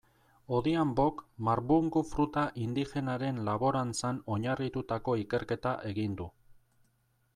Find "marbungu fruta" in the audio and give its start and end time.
1.49-2.45